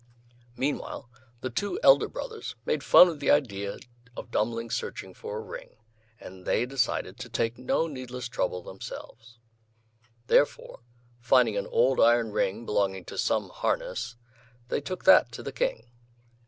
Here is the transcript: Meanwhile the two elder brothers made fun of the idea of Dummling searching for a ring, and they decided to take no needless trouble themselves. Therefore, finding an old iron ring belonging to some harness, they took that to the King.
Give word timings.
Meanwhile 0.57 1.11
the 1.41 1.51
two 1.51 1.79
elder 1.83 2.07
brothers 2.07 2.55
made 2.65 2.83
fun 2.83 3.07
of 3.07 3.19
the 3.19 3.29
idea 3.29 3.77
of 4.17 4.31
Dummling 4.31 4.71
searching 4.71 5.13
for 5.13 5.37
a 5.37 5.41
ring, 5.43 5.77
and 6.19 6.43
they 6.43 6.65
decided 6.65 7.19
to 7.19 7.29
take 7.29 7.59
no 7.59 7.85
needless 7.85 8.27
trouble 8.27 8.63
themselves. 8.63 9.37
Therefore, 10.25 10.79
finding 11.19 11.55
an 11.55 11.67
old 11.67 11.99
iron 11.99 12.31
ring 12.31 12.65
belonging 12.65 13.05
to 13.05 13.17
some 13.19 13.49
harness, 13.49 14.15
they 14.69 14.81
took 14.81 15.03
that 15.03 15.31
to 15.33 15.43
the 15.43 15.51
King. 15.53 15.91